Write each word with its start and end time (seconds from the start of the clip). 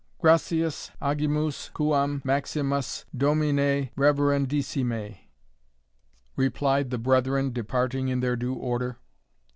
"Gratias 0.17 0.89
agimus 0.99 1.71
quam 1.71 2.23
maximas, 2.25 3.05
Domine 3.15 3.91
reverendissime," 3.95 5.19
replied 6.35 6.89
the 6.89 6.97
brethren, 6.97 7.53
departing 7.53 8.07
in 8.07 8.19
their 8.19 8.35
due 8.35 8.55
order. 8.55 8.97